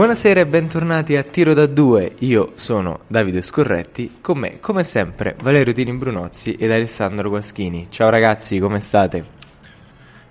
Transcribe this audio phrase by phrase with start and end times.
[0.00, 5.36] Buonasera e bentornati a Tiro da 2, io sono Davide Scorretti, con me come sempre
[5.42, 7.88] Valerio Tini Brunozzi ed Alessandro Guaschini.
[7.90, 9.24] Ciao ragazzi, come state?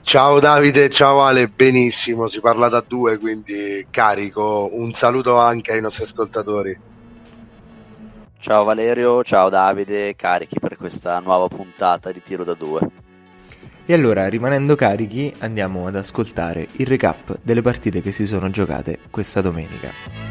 [0.02, 4.70] Ciao Davide, ciao Ale, benissimo, si parla da due, quindi carico.
[4.72, 6.80] Un saluto anche ai nostri ascoltatori.
[8.40, 13.09] Ciao Valerio, ciao Davide, carichi per questa nuova puntata di Tiro da 2.
[13.90, 19.00] E allora, rimanendo carichi, andiamo ad ascoltare il recap delle partite che si sono giocate
[19.10, 20.29] questa domenica.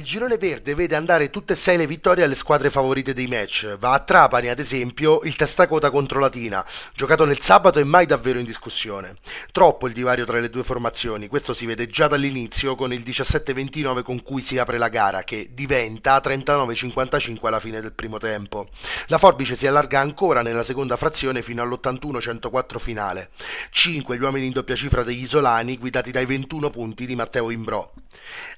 [0.00, 3.76] Il girone verde vede andare tutte e sei le vittorie alle squadre favorite dei match.
[3.76, 8.38] Va a Trapani, ad esempio, il testacoda contro Latina, giocato nel sabato e mai davvero
[8.38, 9.16] in discussione.
[9.52, 14.02] Troppo il divario tra le due formazioni, questo si vede già dall'inizio con il 17-29
[14.02, 18.70] con cui si apre la gara, che diventa 39-55 alla fine del primo tempo.
[19.08, 23.28] La forbice si allarga ancora nella seconda frazione fino all'81-104 finale.
[23.68, 27.92] 5 gli uomini in doppia cifra degli isolani, guidati dai 21 punti di Matteo Imbrò.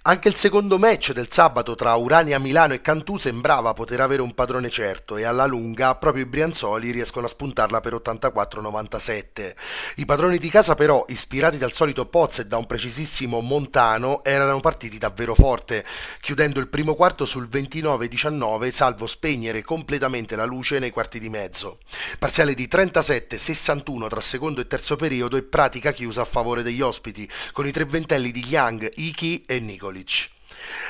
[0.04, 4.34] Anche il secondo match del sabato tra Urania Milano e Cantù sembrava poter avere un
[4.34, 9.54] padrone certo e alla lunga proprio i Brianzoli riescono a spuntarla per 84-97.
[9.96, 14.58] I padroni di casa però, ispirati dal solito Poz e da un precisissimo Montano, erano
[14.58, 15.84] partiti davvero forte,
[16.20, 21.78] chiudendo il primo quarto sul 29-19 salvo spegnere completamente la luce nei quarti di mezzo.
[22.18, 27.30] Parziale di 37-61 tra secondo e terzo periodo e pratica chiusa a favore degli ospiti,
[27.52, 30.30] con i tre ventelli di Young, Iki e Nikolic.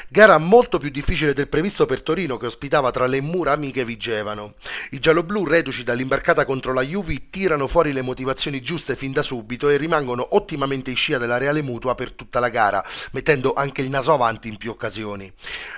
[0.09, 4.55] Gara molto più difficile del previsto per Torino che ospitava tra le mura amiche vigevano.
[4.91, 9.69] I gialloblu reduci dall'imbarcata contro la Juve tirano fuori le motivazioni giuste fin da subito
[9.69, 13.89] e rimangono ottimamente in scia della Reale Mutua per tutta la gara, mettendo anche il
[13.89, 15.33] naso avanti in più occasioni.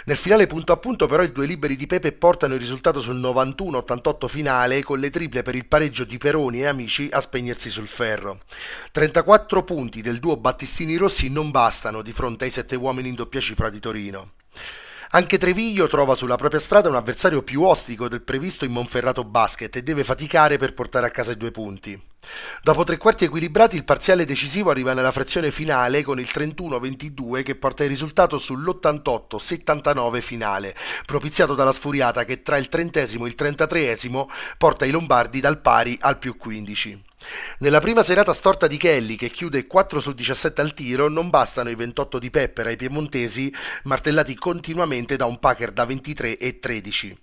[0.06, 3.20] Nel finale punto a punto però i due liberi di Pepe portano il risultato sul
[3.20, 7.86] 91-88 finale con le triple per il pareggio di Peroni e amici a spegnersi sul
[7.86, 8.40] ferro.
[8.92, 13.40] 34 punti del duo Battistini Rossi non bastano di fronte ai sette uomini in doppia
[13.40, 14.30] cifra di Torino.
[15.10, 19.76] Anche Treviglio trova sulla propria strada un avversario più ostico del previsto in Monferrato Basket
[19.76, 22.02] e deve faticare per portare a casa i due punti.
[22.62, 27.54] Dopo tre quarti equilibrati il parziale decisivo arriva nella frazione finale con il 31-22 che
[27.56, 30.74] porta il risultato sull'88-79 finale,
[31.04, 35.96] propiziato dalla sfuriata che tra il trentesimo e il trentatreesimo porta i Lombardi dal pari
[36.00, 37.04] al più 15.
[37.58, 41.70] Nella prima serata storta di Kelly, che chiude 4 su 17 al tiro, non bastano
[41.70, 43.52] i 28 di Pepper ai piemontesi,
[43.84, 47.18] martellati continuamente da un Packer da 23 e 13.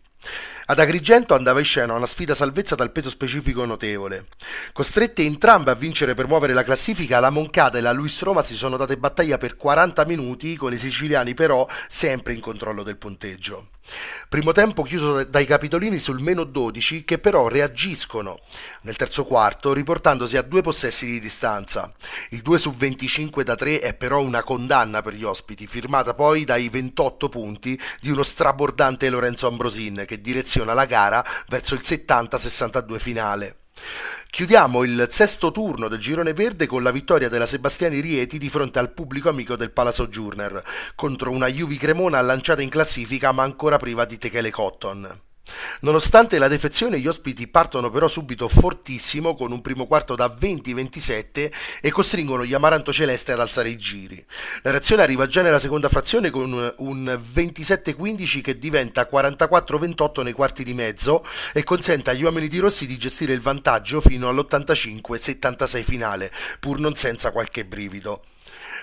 [0.66, 4.28] Ad Agrigento andava in scena una sfida salvezza dal peso specifico notevole.
[4.72, 8.56] Costrette entrambe a vincere per muovere la classifica, la Moncada e la Luis Roma si
[8.56, 13.70] sono date battaglia per 40 minuti, con i siciliani però sempre in controllo del punteggio.
[14.30, 18.40] Primo tempo chiuso dai capitolini sul meno 12 che però reagiscono
[18.84, 21.92] nel terzo quarto riportandosi a due possessi di distanza.
[22.30, 26.46] Il 2 su 25 da 3 è però una condanna per gli ospiti, firmata poi
[26.46, 33.00] dai 28 punti di uno strabordante Lorenzo Ambrosin che direziona la gara verso il 70-62
[33.00, 33.56] finale.
[34.32, 38.80] Chiudiamo il sesto turno del girone verde con la vittoria della Sebastiani Rieti di fronte
[38.80, 40.64] al pubblico amico del Palazzo Journer
[40.96, 45.31] contro una Juvi Cremona lanciata in classifica ma ancora priva di Techele Cotton.
[45.82, 51.52] Nonostante la defezione, gli ospiti partono però subito fortissimo con un primo quarto da 20-27
[51.82, 54.24] e costringono gli Amaranto Celeste ad alzare i giri.
[54.62, 60.64] La reazione arriva già nella seconda frazione con un 27-15 che diventa 44-28 nei quarti
[60.64, 66.32] di mezzo e consente agli uomini di Rossi di gestire il vantaggio fino all'85-76 finale,
[66.60, 68.26] pur non senza qualche brivido.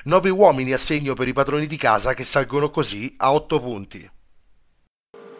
[0.04, 4.10] 9 uomini a segno per i padroni di casa che salgono così a 8 punti.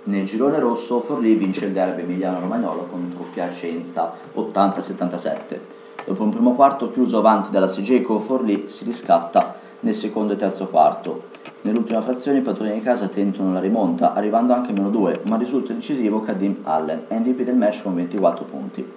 [0.09, 5.59] Nel girone rosso Forlì vince il derby emiliano-romagnolo contro Piacenza 80-77.
[6.07, 10.69] Dopo un primo quarto chiuso avanti dalla Sigeco, Forlì si riscatta nel secondo e terzo
[10.69, 11.25] quarto.
[11.61, 15.37] Nell'ultima frazione i padroni di casa tentano la rimonta, arrivando anche a meno 2, ma
[15.37, 18.91] risulta decisivo Kadim Allen, MVP del match con 24 punti.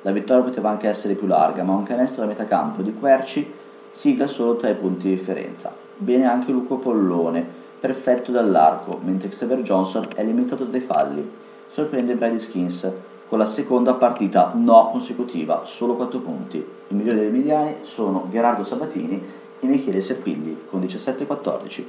[0.00, 3.52] La vittoria poteva anche essere più larga, ma un canestro da metà campo di Querci
[3.90, 5.74] sigla solo 3 punti di differenza.
[5.94, 11.30] Bene anche Luco Pollone, perfetto dall'arco, mentre Xavier Johnson è limitato dai falli.
[11.68, 12.90] Sorprende Brady Skins
[13.28, 16.56] con la seconda partita no consecutiva, solo 4 punti.
[16.56, 19.22] I migliori degli emiliani sono Gerardo Sabatini
[19.60, 21.84] e Michele Serpilli con 17-14.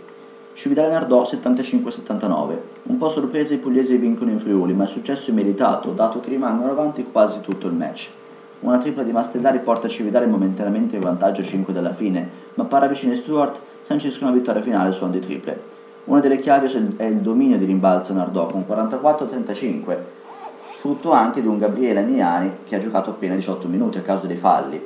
[0.51, 2.57] Cividale Nardò 75-79.
[2.83, 6.71] Un po' sorpresa i pugliesi vincono in Friuli, ma è successo immeritato, dato che rimangono
[6.71, 8.09] avanti quasi tutto il match.
[8.59, 13.13] Una tripla di Mastellari porta Cividale momentaneamente in vantaggio a 5 dalla fine, ma Paravicini
[13.13, 15.75] e Stewart sanciscono la vittoria finale su Andy triple.
[16.05, 16.67] Una delle chiavi
[16.97, 19.97] è il dominio di rimbalzo Nardò con 44-35,
[20.77, 24.37] frutto anche di un Gabriele Miani che ha giocato appena 18 minuti a causa dei
[24.37, 24.79] falli.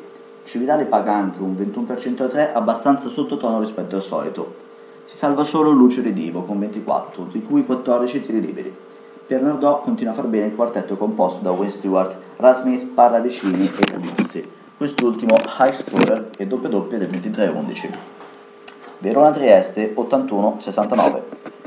[0.46, 4.56] Cividale paga anche un 21% a 3 abbastanza sottotono rispetto al solito.
[5.04, 8.74] Si salva solo Lucio Redivo con 24, di cui 14 tiri liberi.
[9.28, 13.92] Per Nardò continua a far bene il quartetto composto da Wayne Stewart, Rasmith, Parravicini e
[13.92, 17.90] Gabizzi, quest'ultimo high scorer e doppia doppia del 23-11.
[19.02, 21.22] Verona Trieste 81-69.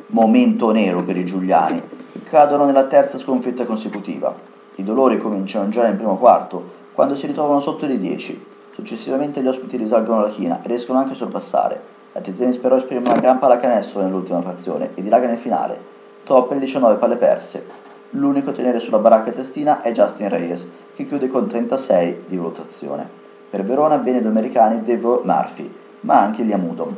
[0.08, 1.80] Momento nero per i giuliani,
[2.12, 4.34] che cadono nella terza sconfitta consecutiva.
[4.74, 6.62] I dolori cominciano già nel primo quarto,
[6.92, 8.46] quando si ritrovano sotto di 10.
[8.72, 11.80] Successivamente gli ospiti risalgono la china e riescono anche a sorpassare.
[12.12, 15.80] La Tiziani però esprime una gran pallacanestro nell'ultima frazione e dilaga nel finale.
[16.24, 17.64] Troppe le 19 palle perse.
[18.10, 23.08] L'unico a tenere sulla baracca testina è Justin Reyes, che chiude con 36 di valutazione.
[23.48, 26.96] Per Verona bene due americani Devo Murphy, ma anche Liamudom.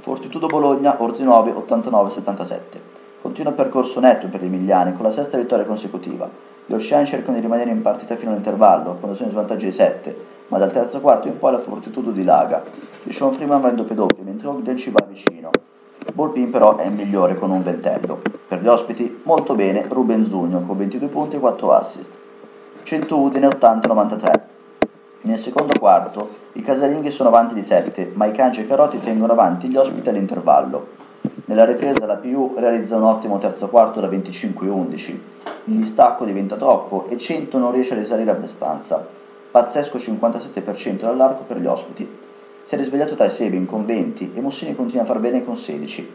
[0.00, 2.58] Fortitudo Bologna, Orzi 9, 89-77.
[3.20, 6.26] Continua il percorso netto per gli emiliani con la sesta vittoria consecutiva.
[6.64, 10.16] Gli Oceani cercano di rimanere in partita fino all'intervallo, quando sono in svantaggio di 7,
[10.48, 12.62] ma dal terzo quarto in poi la Fortitudo dilaga.
[13.02, 15.50] Di Sean Freeman va in doppio doppio, mentre Ogden ci va vicino.
[16.14, 18.22] Bolpin però è il migliore con un ventello.
[18.48, 22.16] Per gli ospiti, molto bene Ruben Zugno con 22 punti e 4 assist.
[22.84, 24.40] 100 Udine 80-93.
[25.22, 29.32] Nel secondo quarto i casalinghi sono avanti di 7, ma i Canci e Carotti tengono
[29.32, 30.86] avanti gli ospiti all'intervallo.
[31.44, 35.18] Nella ripresa la PU realizza un ottimo terzo quarto da 25-11.
[35.64, 39.06] Il distacco diventa troppo e 100 non riesce a risalire abbastanza.
[39.50, 42.08] Pazzesco 57% dall'arco per gli ospiti.
[42.62, 46.10] Si è risvegliato Tai Sebin con 20 e Mussini continua a far bene con 16,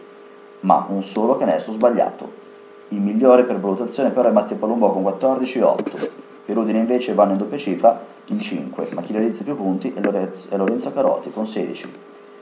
[0.62, 2.44] ma un solo canestro sbagliato.
[2.88, 6.10] Il migliore per valutazione però è Matteo Palumbo con 14-8.
[6.46, 10.01] Per Udine invece vanno in doppia cifra in 5, ma chi realizza più punti è
[10.01, 11.92] Lorenzo, è Lorenzo Carotti con 16.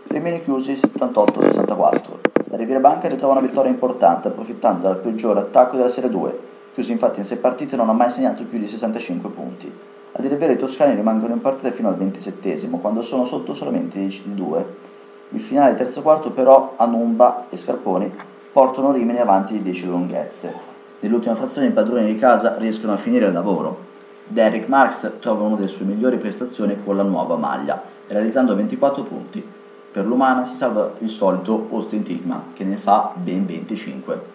[0.07, 2.01] Rimini chiusi 78-64.
[2.49, 6.39] La Riviera Banca ritrova una vittoria importante approfittando dal peggiore attacco della Serie 2,
[6.73, 9.71] chiuso infatti in 6 partite non ha mai segnato più di 65 punti.
[10.15, 13.99] A dire vero i toscani rimangono in partita fino al 27 quando sono sotto solamente
[13.99, 14.65] il 2.
[15.29, 18.11] Il finale terzo quarto però Anumba e Scarponi
[18.51, 20.53] portano Rimini avanti di 10 lunghezze.
[20.99, 23.91] Nell'ultima frazione i padroni di casa riescono a finire il lavoro,
[24.25, 29.45] Derek Marks trova una delle sue migliori prestazioni con la nuova maglia, realizzando 24 punti.
[29.91, 34.31] Per l'Umana si salva il solito Austin Tigman, che ne fa ben 25.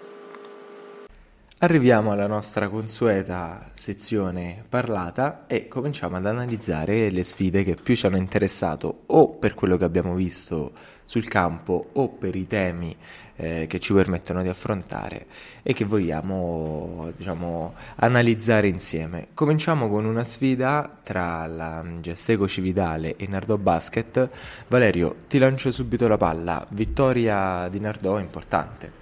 [1.60, 8.06] Arriviamo alla nostra consueta sezione parlata e cominciamo ad analizzare le sfide che più ci
[8.06, 10.70] hanno interessato o per quello che abbiamo visto
[11.08, 12.94] sul campo o per i temi
[13.36, 15.24] eh, che ci permettono di affrontare
[15.62, 19.28] e che vogliamo diciamo, analizzare insieme.
[19.32, 24.28] Cominciamo con una sfida tra la Gesteco Cividale e Nardò Basket.
[24.66, 26.66] Valerio, ti lancio subito la palla.
[26.72, 28.92] Vittoria di Nardò importante.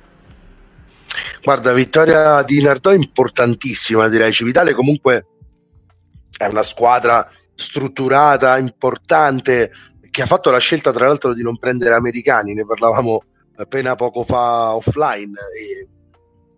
[1.42, 4.32] Guarda, vittoria di Nardò importantissima, direi.
[4.32, 5.26] Civitale comunque
[6.38, 9.72] è una squadra strutturata, importante,
[10.16, 13.22] che ha fatto la scelta tra l'altro di non prendere americani, ne parlavamo
[13.56, 15.34] appena poco fa offline.
[15.38, 15.88] E,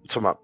[0.00, 0.38] insomma,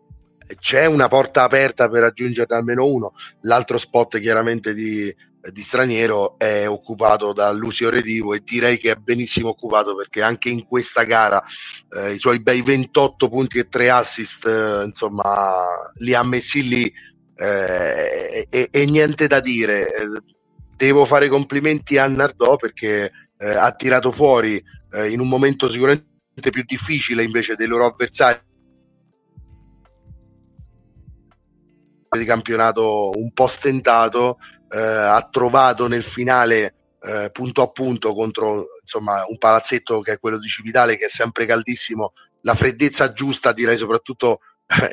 [0.59, 3.13] c'è una porta aperta per raggiungerne almeno uno.
[3.43, 5.15] L'altro spot chiaramente di,
[5.53, 10.49] di straniero è occupato da Lucio Redivo e direi che è benissimo occupato perché anche
[10.49, 11.41] in questa gara
[11.97, 15.63] eh, i suoi bei 28 punti e 3 assist eh, insomma
[15.99, 16.93] li ha messi lì
[17.37, 19.89] eh, e, e, niente da dire
[20.85, 24.63] devo fare complimenti a Nardò perché eh, ha tirato fuori
[24.93, 28.41] eh, in un momento sicuramente più difficile invece dei loro avversari.
[32.15, 34.39] Di campionato un po' stentato
[34.69, 40.19] eh, ha trovato nel finale eh, punto a punto contro insomma, un palazzetto che è
[40.21, 42.13] quello di Civitale che è sempre caldissimo
[42.45, 44.41] la freddezza giusta direi soprattutto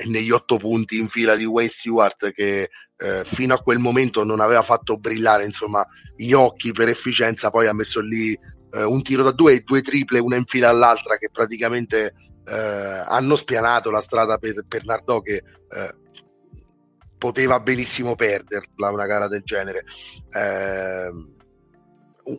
[0.07, 4.39] negli otto punti in fila di Wayne Stewart che eh, fino a quel momento non
[4.39, 5.85] aveva fatto brillare insomma
[6.15, 8.37] gli occhi per efficienza poi ha messo lì
[8.73, 12.13] eh, un tiro da due e due triple una in fila all'altra che praticamente
[12.45, 15.95] eh, hanno spianato la strada per, per Nardò che eh,
[17.21, 19.85] poteva benissimo perderla una gara del genere.
[20.31, 21.11] Eh,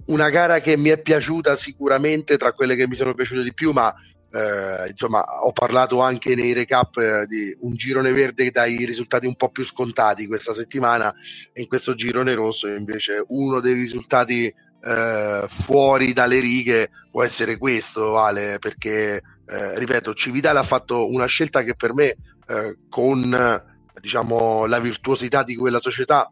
[0.07, 3.71] una gara che mi è piaciuta sicuramente tra quelle che mi sono piaciute di più,
[3.71, 3.95] ma
[4.33, 9.37] eh, insomma ho parlato anche nei recap eh, di un girone verde dai risultati un
[9.37, 11.15] po' più scontati questa settimana
[11.53, 14.53] e in questo girone rosso invece uno dei risultati
[14.85, 21.27] eh, fuori dalle righe può essere questo, Vale, perché eh, ripeto, Civitale ha fatto una
[21.27, 22.17] scelta che per me
[22.49, 23.63] eh, con
[24.01, 26.29] diciamo, la virtuosità di quella società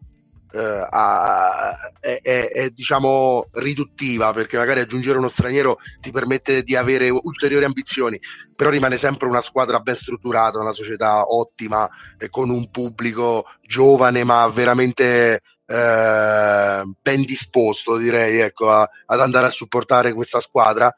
[0.53, 6.77] eh, a, è, è, è, diciamo riduttiva perché magari aggiungere uno straniero ti permette di
[6.77, 8.19] avere ulteriori ambizioni
[8.55, 11.89] però rimane sempre una squadra ben strutturata una società ottima
[12.19, 15.41] e con un pubblico giovane ma veramente
[15.71, 20.93] eh, ben disposto direi ecco, a, ad andare a supportare questa squadra.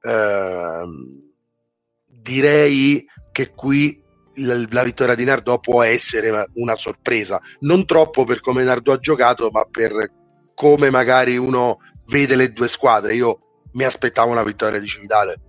[0.00, 0.84] Eh,
[2.06, 4.01] direi che qui
[4.36, 8.98] la, la, vittoria di Nardò può essere una sorpresa, non troppo per come Nardò ha
[8.98, 10.10] giocato, ma per
[10.54, 13.14] come magari uno vede le due squadre.
[13.14, 13.38] Io
[13.72, 15.40] mi aspettavo una vittoria di Cividale.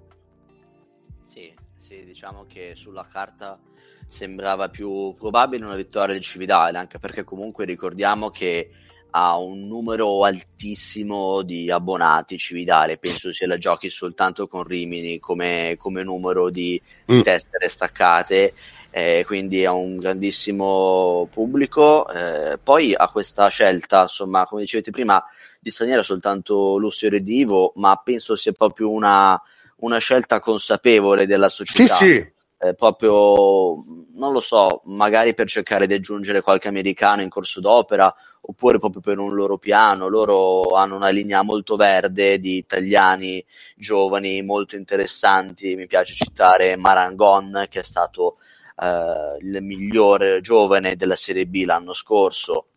[1.23, 3.59] Sì, sì, diciamo che sulla carta
[4.07, 8.69] sembrava più probabile una vittoria di Cividale, anche perché comunque ricordiamo che
[9.15, 15.75] ha un numero altissimo di abbonati Cividale, penso se la giochi soltanto con Rimini come,
[15.77, 17.21] come numero di mm.
[17.21, 18.53] tessere staccate,
[18.89, 22.07] eh, quindi ha un grandissimo pubblico.
[22.09, 25.23] Eh, poi ha questa scelta, insomma, come dicevete prima,
[25.59, 29.39] di straniero soltanto Lucio Redivo, ma penso sia proprio una,
[29.77, 31.93] una scelta consapevole della società.
[31.93, 32.32] Sì, sì.
[32.65, 38.13] Eh, proprio, non lo so, magari per cercare di aggiungere qualche americano in corso d'opera
[38.39, 40.07] oppure proprio per un loro piano.
[40.07, 43.43] Loro hanno una linea molto verde di italiani
[43.75, 45.75] giovani molto interessanti.
[45.75, 48.37] Mi piace citare Marangon, che è stato
[48.77, 52.67] eh, il migliore giovane della Serie B l'anno scorso.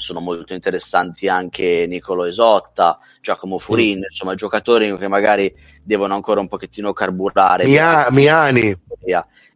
[0.00, 4.02] Sono molto interessanti anche Nicolo Esotta, Giacomo Furin, mm.
[4.02, 7.66] insomma giocatori che magari devono ancora un pochettino carburare.
[7.66, 8.76] Mia- Miani.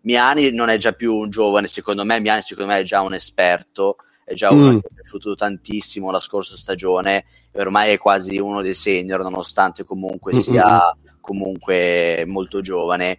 [0.03, 3.15] Miani non è già più un giovane, secondo me Miani secondo me è già un
[3.15, 4.79] esperto è già uno mm.
[4.79, 9.85] che è piaciuto tantissimo la scorsa stagione e ormai è quasi uno dei senior nonostante
[9.85, 13.19] comunque sia comunque molto giovane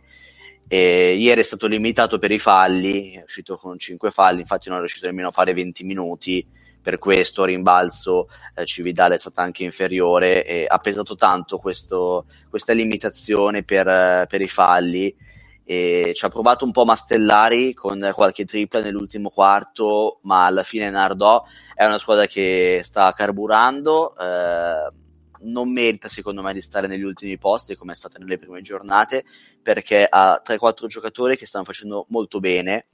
[0.68, 4.78] e ieri è stato limitato per i falli è uscito con 5 falli infatti non
[4.78, 6.46] è riuscito nemmeno a fare 20 minuti
[6.86, 12.74] per questo rimbalzo eh, Cividale è stata anche inferiore e ha pesato tanto questo, questa
[12.74, 15.16] limitazione per, per i falli
[15.64, 20.92] e ci ha provato un po' Mastellari con qualche tripla nell'ultimo quarto, ma alla fine
[20.92, 24.94] Nardò è una squadra che sta carburando, eh,
[25.40, 29.26] non merita secondo me di stare negli ultimi posti come è stata nelle prime giornate,
[29.60, 32.90] perché ha 3-4 giocatori che stanno facendo molto bene,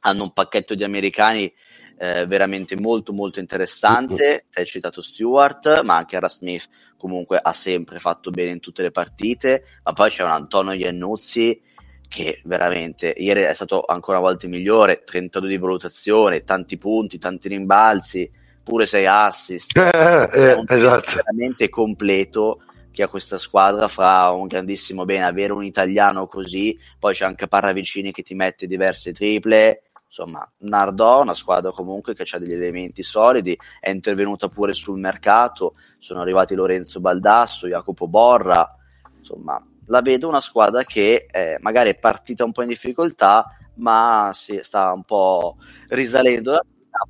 [0.00, 1.52] hanno un pacchetto di americani
[1.98, 4.46] eh, veramente molto molto interessante.
[4.50, 8.82] Ti hai citato Stewart, ma anche Ara Smith comunque ha sempre fatto bene in tutte
[8.82, 9.64] le partite.
[9.84, 11.62] Ma poi c'è un Antonio Iannuzzi
[12.08, 17.48] che veramente ieri è stato ancora una volta migliore, 32 di valutazione, tanti punti, tanti
[17.48, 18.30] rimbalzi,
[18.62, 21.12] pure 6 assist, eh, eh, eh esatto.
[21.16, 27.14] veramente completo che a questa squadra fa un grandissimo bene avere un italiano così, poi
[27.14, 32.38] c'è anche Parravicini che ti mette diverse triple, insomma Nardò, una squadra comunque che ha
[32.38, 38.76] degli elementi solidi, è intervenuta pure sul mercato, sono arrivati Lorenzo Baldasso, Jacopo Borra,
[39.18, 44.30] insomma la vedo una squadra che eh, magari è partita un po' in difficoltà, ma
[44.34, 45.56] si sta un po'
[45.88, 46.60] risalendo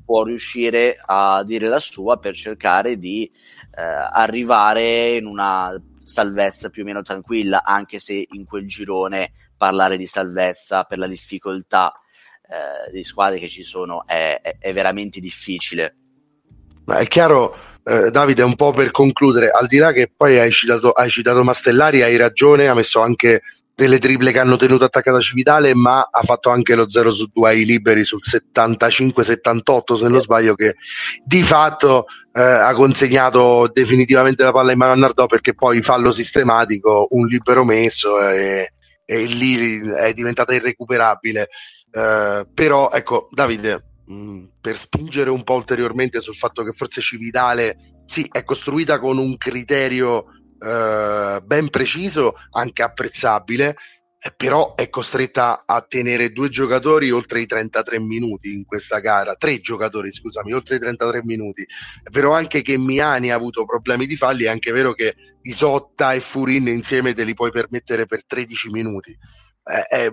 [0.05, 3.25] può riuscire a dire la sua per cercare di
[3.75, 5.73] eh, arrivare in una
[6.05, 11.07] salvezza più o meno tranquilla, anche se in quel girone parlare di salvezza per la
[11.07, 11.93] difficoltà
[12.49, 15.97] eh, di squadre che ci sono è, è, è veramente difficile.
[16.87, 20.51] Ma è chiaro, eh, Davide, un po' per concludere, al di là che poi hai
[20.51, 23.43] citato, hai citato Mastellari, hai ragione, ha messo anche
[23.79, 27.49] delle triple che hanno tenuto attaccata Civitale, ma ha fatto anche lo 0 su 2
[27.49, 30.75] ai liberi sul 75-78, se non sbaglio, che
[31.23, 36.11] di fatto eh, ha consegnato definitivamente la palla in mano a Nardò perché poi fallo
[36.11, 38.73] sistematico, un libero messo e,
[39.05, 41.49] e lì è diventata irrecuperabile.
[41.91, 48.01] Eh, però ecco, Davide, Mm, per spingere un po' ulteriormente sul fatto che forse Cividale
[48.07, 50.25] sì, è costruita con un criterio
[50.59, 53.77] eh, ben preciso, anche apprezzabile,
[54.19, 59.35] eh, però è costretta a tenere due giocatori oltre i 33 minuti in questa gara,
[59.35, 61.67] tre giocatori scusami, oltre i 33 minuti.
[62.03, 66.15] È vero anche che Miani ha avuto problemi di falli, è anche vero che Isotta
[66.15, 69.11] e Furin insieme te li puoi permettere per 13 minuti.
[69.11, 70.13] Eh, eh,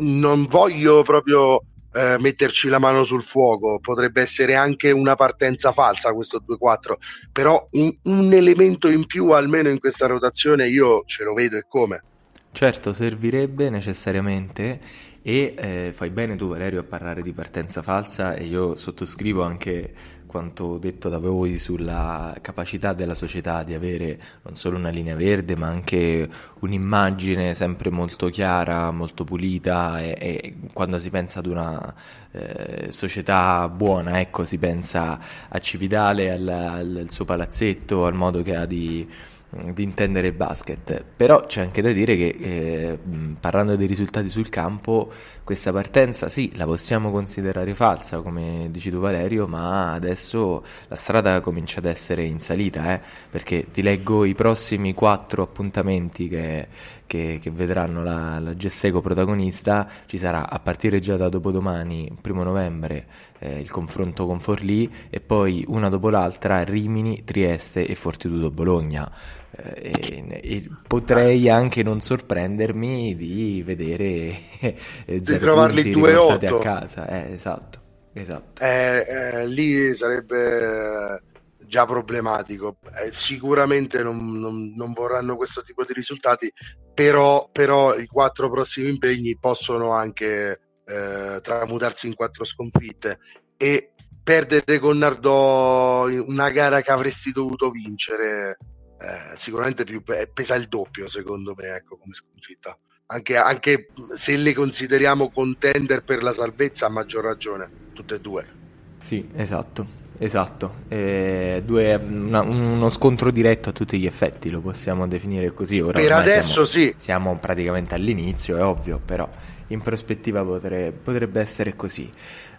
[0.00, 6.12] non voglio proprio eh, metterci la mano sul fuoco, potrebbe essere anche una partenza falsa
[6.12, 6.94] questo 2-4,
[7.32, 11.64] però un, un elemento in più almeno in questa rotazione io ce lo vedo e
[11.68, 12.02] come.
[12.50, 14.80] Certo, servirebbe necessariamente
[15.22, 19.92] E eh, fai bene tu Valerio a parlare di partenza falsa e io sottoscrivo anche
[20.28, 25.56] quanto detto da voi sulla capacità della società di avere non solo una linea verde
[25.56, 26.28] ma anche
[26.60, 31.94] un'immagine sempre molto chiara, molto pulita e, e quando si pensa ad una
[32.30, 38.42] eh, società buona, ecco, si pensa a Cividale, al, al, al suo palazzetto, al modo
[38.42, 39.08] che ha di
[39.50, 42.98] di intendere il basket, però c'è anche da dire che eh,
[43.40, 45.10] parlando dei risultati sul campo,
[45.42, 51.40] questa partenza sì, la possiamo considerare falsa, come dici tu Valerio, ma adesso la strada
[51.40, 53.00] comincia ad essere in salita, eh,
[53.30, 56.68] perché ti leggo i prossimi quattro appuntamenti che,
[57.08, 62.44] che, che vedranno la, la Gesteco protagonista, ci sarà a partire già da dopodomani, primo
[62.44, 63.06] novembre,
[63.40, 69.10] eh, il confronto con Forlì e poi una dopo l'altra Rimini, Trieste e Fortitudo Bologna.
[69.50, 77.08] Eh, e, e potrei anche non sorprendermi di vedere eh, di trovarli 2-8 a casa.
[77.08, 77.80] Eh, esatto,
[78.12, 78.62] esatto.
[78.62, 81.22] Eh, lì sarebbe
[81.68, 82.78] già problematico.
[82.96, 86.52] Eh, sicuramente non, non, non, vorranno questo tipo di risultati,
[86.92, 93.18] però, però i quattro prossimi impegni possono anche eh, tramutarsi in quattro sconfitte.
[93.56, 98.58] E perdere con Nardò una gara che avresti dovuto vincere
[99.00, 102.76] eh, sicuramente più, pesa il doppio secondo me ecco, come sconfitta.
[103.10, 108.56] Anche, anche se le consideriamo contender per la salvezza a maggior ragione tutte e due.
[109.00, 115.06] Sì esatto Esatto, eh, due, una, uno scontro diretto a tutti gli effetti, lo possiamo
[115.06, 115.80] definire così.
[115.80, 116.94] Ora per adesso siamo, sì.
[116.96, 119.28] Siamo praticamente all'inizio, è ovvio, però
[119.68, 122.10] in prospettiva potre, potrebbe essere così.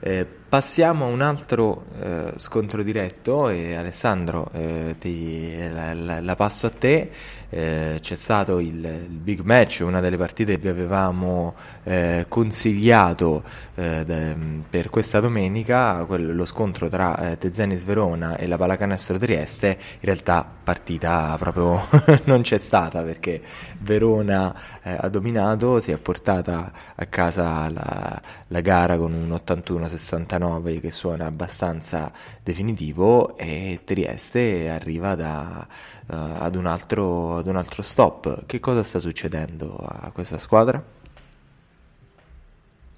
[0.01, 6.36] Eh, passiamo a un altro eh, scontro diretto e Alessandro eh, ti, la, la, la,
[6.36, 7.10] passo a te.
[7.51, 13.44] Eh, c'è stato il, il, big match, una delle partite che vi avevamo eh, consigliato
[13.75, 14.36] eh, de,
[14.70, 19.68] per questa domenica, quello, lo scontro tra Tezenis Verona e la Palacanestro Trieste.
[19.68, 21.86] In realtà partita proprio
[22.25, 23.42] non c'è stata perché
[23.79, 30.92] Verona ha dominato, si è portata a casa la, la gara con un 81-69 che
[30.92, 32.12] suona abbastanza
[32.44, 35.66] definitivo e Trieste arriva da,
[36.07, 38.46] uh, ad, un altro, ad un altro stop.
[38.46, 40.83] Che cosa sta succedendo a questa squadra?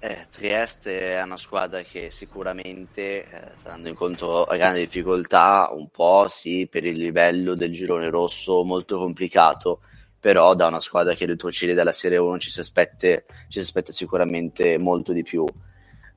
[0.04, 5.90] Eh, Trieste è una squadra che sicuramente eh, sta andando incontro a grandi difficoltà, un
[5.90, 9.82] po' sì per il livello del girone rosso molto complicato,
[10.22, 13.90] però da una squadra che retrocede dalla Serie 1 ci si aspetta, ci si aspetta
[13.90, 15.44] sicuramente molto di più.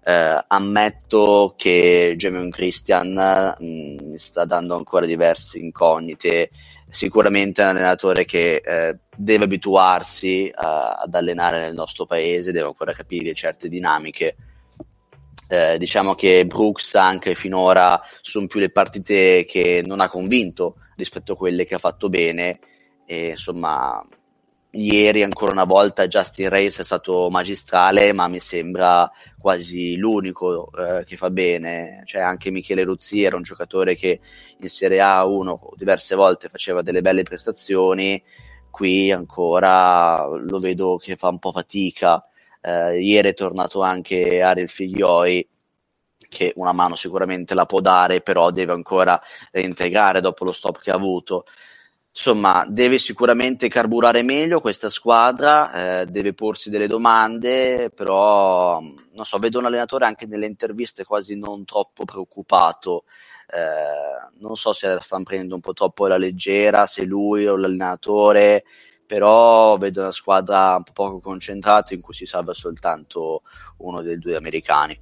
[0.07, 6.51] Eh, ammetto che Jamion Christian mh, mm, sta dando ancora diverse incognite,
[6.87, 12.67] sicuramente è un allenatore che eh, deve abituarsi a, ad allenare nel nostro paese, deve
[12.67, 14.35] ancora capire certe dinamiche.
[15.47, 21.33] Eh, diciamo che Brooks anche finora sono più le partite che non ha convinto rispetto
[21.33, 22.59] a quelle che ha fatto bene
[23.05, 24.03] e insomma,
[24.71, 31.03] ieri ancora una volta Justin Reyes è stato magistrale, ma mi sembra quasi l'unico eh,
[31.05, 32.01] che fa bene.
[32.05, 34.19] Cioè, anche Michele Ruzzi era un giocatore che
[34.59, 38.21] in Serie A uno diverse volte faceva delle belle prestazioni.
[38.69, 42.25] Qui ancora lo vedo che fa un po' fatica.
[42.61, 45.47] Eh, ieri è tornato anche Ariel Figlioi
[46.27, 50.91] che una mano sicuramente la può dare, però deve ancora reintegrare dopo lo stop che
[50.91, 51.45] ha avuto.
[52.17, 59.37] Insomma, deve sicuramente carburare meglio questa squadra, eh, deve porsi delle domande, però non so,
[59.37, 63.03] vedo un allenatore anche nelle interviste quasi non troppo preoccupato.
[63.53, 67.57] Eh, non so se la stanno prendendo un po' troppo alla leggera, se lui o
[67.57, 68.63] l'allenatore,
[69.05, 73.41] però vedo una squadra un po' poco concentrata in cui si salva soltanto
[73.79, 74.97] uno dei due americani.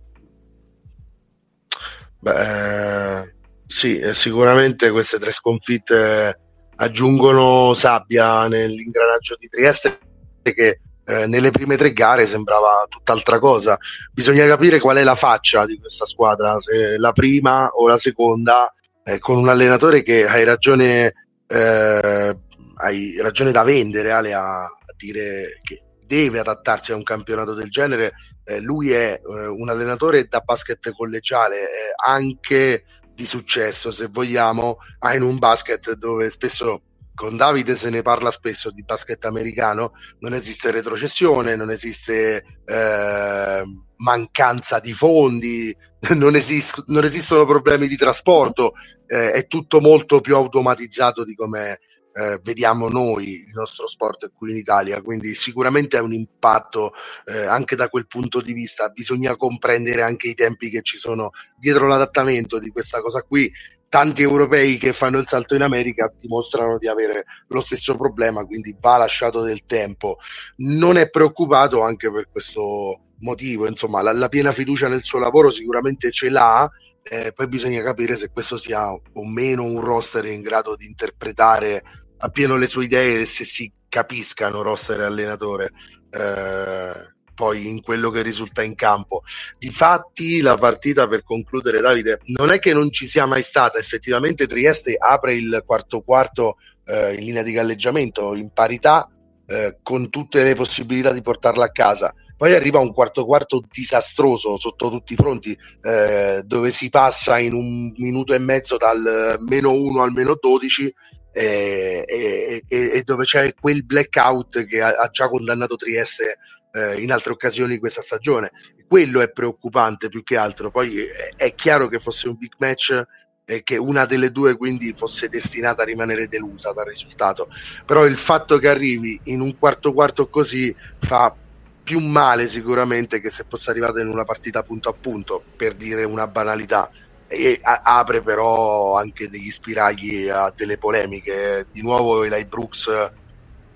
[2.18, 3.36] Beh,
[3.68, 6.40] sì, sicuramente queste tre sconfitte
[6.76, 10.00] aggiungono sabbia nell'ingranaggio di Trieste
[10.42, 13.78] che eh, nelle prime tre gare sembrava tutt'altra cosa.
[14.12, 18.74] Bisogna capire qual è la faccia di questa squadra, se la prima o la seconda,
[19.04, 21.14] eh, con un allenatore che hai ragione,
[21.48, 22.38] eh,
[22.76, 27.70] hai ragione da vendere, Ale, a, a, dire che deve adattarsi a un campionato del
[27.70, 28.14] genere.
[28.46, 34.78] Eh, lui è eh, un allenatore da basket collegiale, eh, anche di successo, se vogliamo,
[35.00, 36.82] ha in un basket dove spesso
[37.16, 43.64] con Davide se ne parla spesso di basket americano, non esiste retrocessione, non esiste eh,
[43.98, 45.76] mancanza di fondi,
[46.16, 48.74] non, esist- non, esistono problemi di trasporto,
[49.06, 51.80] eh, è tutto molto più automatizzato di come
[52.14, 56.94] eh, vediamo noi il nostro sport qui in Italia, quindi sicuramente è un impatto
[57.26, 61.32] eh, anche da quel punto di vista, bisogna comprendere anche i tempi che ci sono
[61.58, 63.52] dietro l'adattamento di questa cosa qui.
[63.90, 68.76] Tanti europei che fanno il salto in America dimostrano di avere lo stesso problema, quindi
[68.80, 70.18] va lasciato del tempo.
[70.58, 75.52] Non è preoccupato anche per questo motivo, insomma, la, la piena fiducia nel suo lavoro
[75.52, 76.68] sicuramente ce l'ha,
[77.04, 82.03] eh, poi bisogna capire se questo sia o meno un roster in grado di interpretare
[82.24, 85.72] appieno le sue idee e se si capiscano roster e allenatore
[86.10, 89.24] eh, poi in quello che risulta in campo.
[89.58, 94.48] Difatti la partita per concludere Davide non è che non ci sia mai stata, effettivamente
[94.48, 99.10] Trieste apre il quarto quarto eh, in linea di galleggiamento in parità
[99.46, 102.14] eh, con tutte le possibilità di portarla a casa.
[102.36, 107.54] Poi arriva un quarto quarto disastroso sotto tutti i fronti, eh, dove si passa in
[107.54, 110.94] un minuto e mezzo dal meno 1 al meno 12
[111.34, 116.38] e, e, e, dove c'è quel blackout che ha, ha già condannato Trieste
[116.72, 118.52] eh, in altre occasioni questa stagione.
[118.88, 120.70] Quello è preoccupante più che altro.
[120.70, 123.04] Poi è, è chiaro che fosse un big match
[123.46, 127.50] e che una delle due quindi fosse destinata a rimanere delusa dal risultato.
[127.86, 131.36] Però il fatto che arrivi in un quarto quarto così fa
[131.84, 136.06] più male sicuramente che se fosse arrivato in una partita punto a punto, per dire
[136.06, 136.90] una banalità
[137.34, 141.68] e apre però anche degli spiragli a delle polemiche.
[141.72, 143.12] Di nuovo Eli Brooks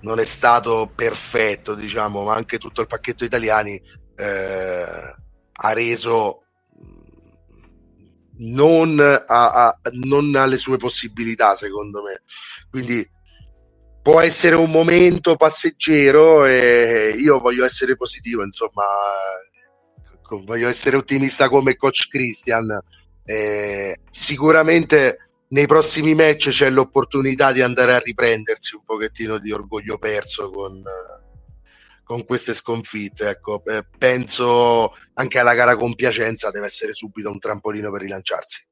[0.00, 3.80] non è stato perfetto, diciamo, ma anche tutto il pacchetto italiani
[4.16, 5.14] eh,
[5.52, 6.42] ha reso
[8.38, 12.22] non, a, a, non alle sue possibilità, secondo me.
[12.70, 13.08] Quindi
[14.00, 18.84] può essere un momento passeggero e io voglio essere positivo, insomma,
[20.44, 22.80] voglio essere ottimista come coach Christian
[23.30, 29.98] eh, sicuramente nei prossimi match c'è l'opportunità di andare a riprendersi un pochettino di orgoglio
[29.98, 30.82] perso con,
[32.04, 33.28] con queste sconfitte.
[33.28, 38.66] Ecco, eh, penso anche alla gara con Piacenza deve essere subito un trampolino per rilanciarsi.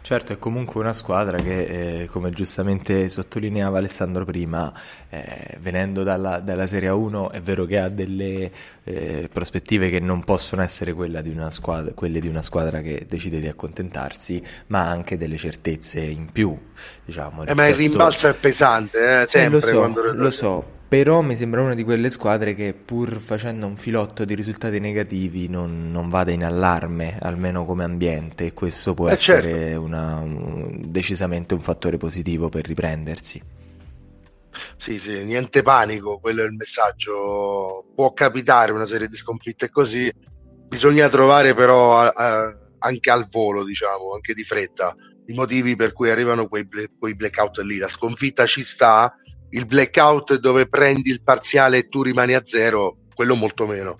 [0.00, 4.72] Certo, è comunque una squadra che, eh, come giustamente sottolineava Alessandro prima,
[5.10, 8.50] eh, venendo dalla, dalla, Serie A1, è vero che ha delle
[8.84, 13.48] eh, prospettive che non possono essere di squadra, quelle di una squadra che decide di
[13.48, 16.56] accontentarsi, ma ha anche delle certezze in più.
[17.04, 17.52] Diciamo, rispetto...
[17.52, 19.60] Eh, ma il rimbalzo è pesante, eh, sempre.
[19.60, 23.76] lo so, lo so però mi sembra una di quelle squadre che pur facendo un
[23.76, 29.08] filotto di risultati negativi non, non vada in allarme, almeno come ambiente, e questo può
[29.08, 29.82] eh essere certo.
[29.82, 33.42] una, un, decisamente un fattore positivo per riprendersi.
[34.76, 37.84] Sì, sì, niente panico, quello è il messaggio.
[37.94, 40.10] Può capitare una serie di sconfitte così,
[40.66, 44.94] bisogna trovare però a, a, anche al volo, diciamo, anche di fretta,
[45.26, 46.66] i motivi per cui arrivano quei,
[46.98, 47.76] quei blackout lì.
[47.76, 49.14] La sconfitta ci sta,
[49.50, 53.96] il blackout dove prendi il parziale e tu rimani a zero, quello molto meno.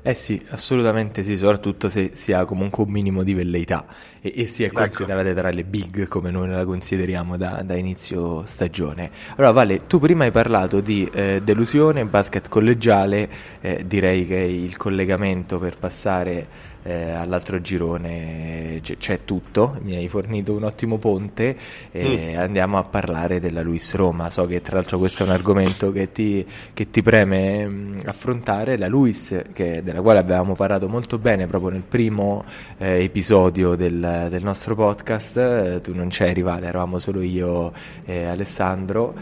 [0.00, 3.84] Eh sì, assolutamente sì, soprattutto se si ha comunque un minimo di velleità
[4.20, 4.80] e, e si è ecco.
[4.80, 9.10] considerata tra le big come noi la consideriamo da, da, inizio stagione.
[9.36, 13.28] Allora Vale, tu prima hai parlato di eh, delusione, basket collegiale,
[13.60, 16.46] eh, direi che il collegamento per passare
[16.82, 21.56] eh, all'altro girone c- c'è tutto, mi hai fornito un ottimo ponte
[21.90, 22.38] e mm.
[22.38, 24.30] andiamo a parlare della Luis Roma.
[24.30, 27.98] So che tra l'altro questo è un argomento che ti, che ti preme mh, mm,
[28.06, 28.76] affrontare.
[28.78, 32.44] La Luis, che, della quale avevamo parlato molto bene proprio nel primo
[32.78, 37.72] eh, episodio del, del, nostro podcast, eh, tu non c'eri Vale, eravamo solo io
[38.04, 39.14] e Alessandro,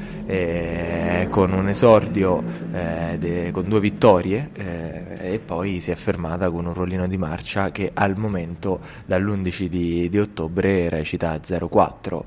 [1.30, 2.42] con un esordio
[2.72, 7.16] eh, de, con due vittorie eh, e poi si è fermata con un rollino di
[7.16, 12.20] marcia Brescia che al momento dall'11 di, di ottobre recita 0-4.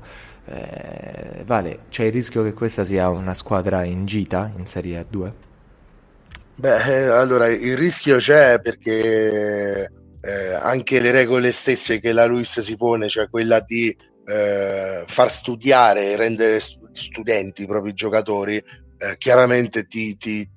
[0.46, 5.30] Eh, vale, c'è il rischio che questa sia una squadra in gita in Serie A2?
[6.56, 12.60] Beh, eh, allora il rischio c'è perché eh, anche le regole stesse che la Luis
[12.60, 13.94] si pone, cioè quella di
[14.26, 20.48] eh, far studiare e rendere studenti i propri giocatori, eh, chiaramente ti, ti,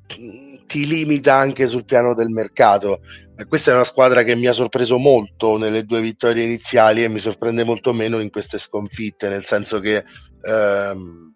[0.71, 3.02] limita anche sul piano del mercato.
[3.38, 7.10] Eh, questa è una squadra che mi ha sorpreso molto nelle due vittorie iniziali e
[7.10, 10.04] mi sorprende molto meno in queste sconfitte, nel senso che
[10.41, 11.34] ehm,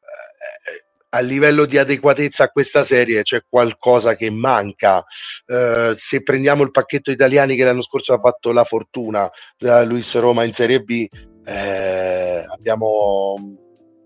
[0.00, 5.02] eh, a livello di adeguatezza a questa serie c'è qualcosa che manca.
[5.46, 9.28] Eh, se prendiamo il pacchetto italiani che l'anno scorso ha fatto la fortuna
[9.58, 11.06] da Luis Roma in Serie B,
[11.44, 13.58] eh, abbiamo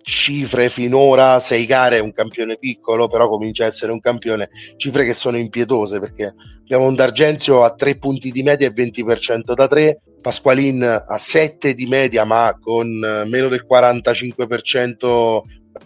[0.05, 5.15] cifre finora, sei gare un campione piccolo, però comincia a essere un campione, cifre che
[5.15, 10.01] sono impietose perché abbiamo un D'Argenzio a 3 punti di media e 20% da 3,
[10.21, 12.89] Pasqualin a 7 di media ma con
[13.27, 15.41] meno del 45%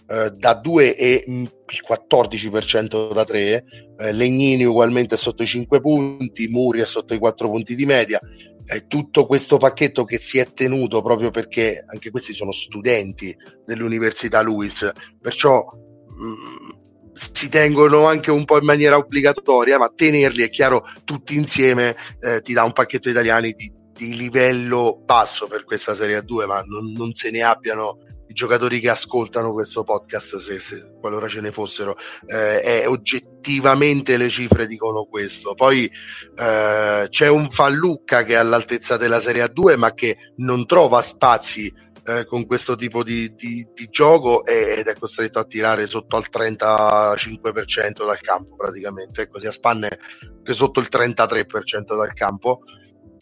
[0.07, 1.51] eh, da 2 e il
[1.87, 3.63] 14% da 3,
[3.97, 8.19] eh, Legnini ugualmente sotto i 5 punti, Muri è sotto i 4 punti di media.
[8.63, 14.41] È tutto questo pacchetto che si è tenuto proprio perché anche questi sono studenti dell'Università
[14.41, 20.85] Luis, perciò mh, si tengono anche un po' in maniera obbligatoria, ma tenerli è chiaro
[21.03, 26.23] tutti insieme eh, ti dà un pacchetto italiani di, di livello basso per questa Serie
[26.23, 27.97] 2, ma non, non se ne abbiano
[28.29, 34.17] i giocatori che ascoltano questo podcast, se, se qualora ce ne fossero, eh, è oggettivamente
[34.17, 35.55] le cifre dicono questo.
[35.55, 35.91] Poi
[36.35, 41.73] eh, c'è un Fallucca che è all'altezza della Serie A2, ma che non trova spazi
[42.05, 46.25] eh, con questo tipo di, di, di, gioco ed è costretto a tirare sotto al
[46.31, 49.99] 35% dal campo praticamente, ecco, sia spanne
[50.43, 52.61] che sotto il 33% dal campo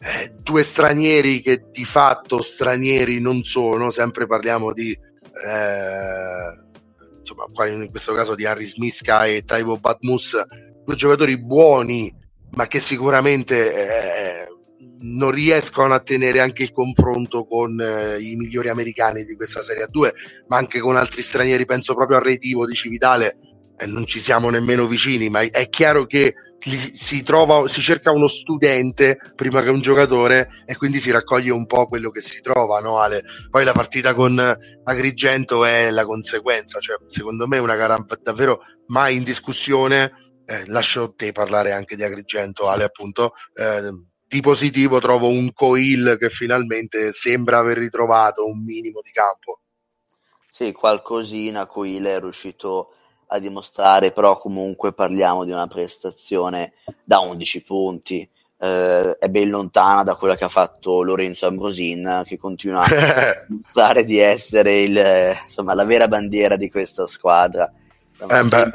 [0.00, 6.66] eh, due stranieri che di fatto stranieri non sono, sempre parliamo di eh,
[7.18, 10.40] insomma, qua in questo caso di Harry Smiska e Taibo Batmus,
[10.84, 12.14] due giocatori buoni,
[12.52, 14.46] ma che sicuramente eh,
[15.00, 19.88] non riescono a tenere anche il confronto con eh, i migliori americani di questa Serie
[19.90, 20.10] A2,
[20.48, 23.36] ma anche con altri stranieri, penso proprio a Retivo di Civitale,
[23.76, 28.26] eh, non ci siamo nemmeno vicini, ma è chiaro che si, trova, si cerca uno
[28.26, 32.80] studente prima che un giocatore e quindi si raccoglie un po' quello che si trova,
[32.80, 33.24] no, Ale?
[33.48, 34.38] Poi la partita con
[34.84, 40.26] Agrigento è la conseguenza, cioè secondo me è una gara davvero mai in discussione.
[40.44, 43.34] Eh, lascio te parlare anche di Agrigento, Ale, appunto.
[43.54, 49.60] Eh, di positivo trovo un Coil che finalmente sembra aver ritrovato un minimo di campo.
[50.48, 52.94] Sì, qualcosina Coil è riuscito
[53.28, 56.72] a dimostrare, però comunque parliamo di una prestazione
[57.04, 58.28] da 11 punti.
[58.60, 64.04] Eh, è ben lontana da quella che ha fatto Lorenzo Ambrosin, che continua a dimostrare
[64.04, 67.72] di essere il, insomma, la vera bandiera di questa squadra.
[68.20, 68.70] Eh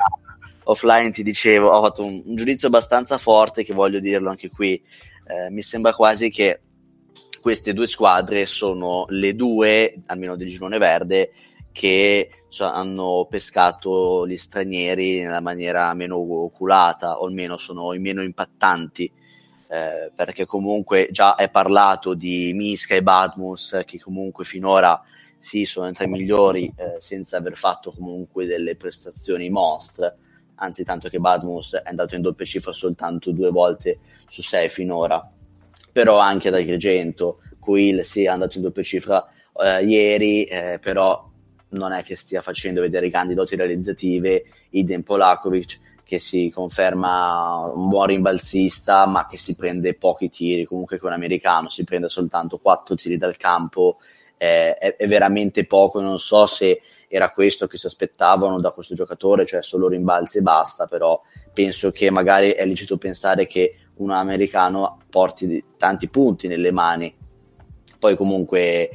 [0.66, 4.82] offline ti dicevo, ho fatto un, un, giudizio abbastanza forte che voglio dirlo anche qui.
[5.26, 6.62] Eh, mi sembra quasi che
[7.42, 11.32] queste due squadre sono le due, almeno del girone verde,
[11.72, 18.22] che cioè, hanno pescato gli stranieri nella maniera meno oculata o almeno sono i meno
[18.22, 19.12] impattanti
[19.68, 25.02] eh, perché comunque già è parlato di Miska e Badmus che comunque finora
[25.40, 30.16] sì sono tra i migliori eh, senza aver fatto comunque delle prestazioni mostre.
[30.58, 35.28] Anzi tanto che Badmus è andato in doppia cifra soltanto due volte su sei finora.
[35.92, 39.28] Però anche da Agrigento Quill sì è andato in doppia cifra
[39.60, 41.32] eh, ieri eh, però
[41.74, 47.88] non è che stia facendo vedere grandi doti realizzative, idem Polakovic che si conferma un
[47.88, 52.58] buon rimbalzista ma che si prende pochi tiri, comunque che un americano si prende soltanto
[52.58, 53.98] 4 tiri dal campo,
[54.38, 58.96] eh, è, è, veramente poco, non so se era questo che si aspettavano da questo
[58.96, 61.22] giocatore, cioè solo rimbalzi e basta, però
[61.54, 67.16] penso che magari è lecito pensare che un americano porti tanti punti nelle mani
[68.04, 68.90] poi comunque eh,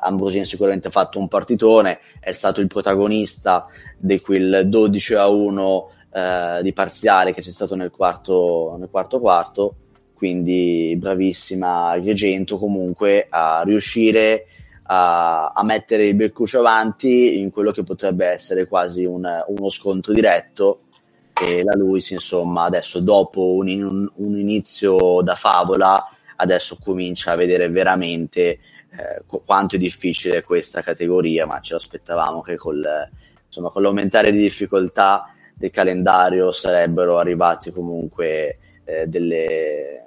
[0.00, 5.90] Ambrosini sicuramente ha fatto un partitone, è stato il protagonista di quel 12 a 1
[6.12, 9.76] eh, di parziale che c'è stato nel quarto, nel quarto quarto,
[10.14, 14.46] quindi bravissima Agrigento comunque a riuscire
[14.82, 20.12] a, a, mettere il Bercuccio avanti in quello che potrebbe essere quasi un, uno scontro
[20.12, 20.80] diretto.
[21.40, 27.68] E la Luis insomma adesso dopo un, un inizio da favola adesso comincia a vedere
[27.68, 32.84] veramente eh, quanto è difficile questa categoria, ma ci aspettavamo che col,
[33.46, 40.06] insomma, con l'aumentare di difficoltà del calendario sarebbero arrivati comunque eh, delle,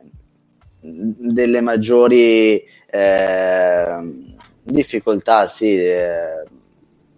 [0.80, 5.78] delle maggiori eh, difficoltà, sì.
[5.78, 6.44] Eh,